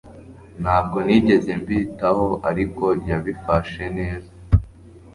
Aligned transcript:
Ntabwo 0.61 0.97
nigeze 1.05 1.51
mbitaho 1.61 2.27
ariko 2.49 2.85
yabifashe 3.09 3.83
neza 3.97 4.31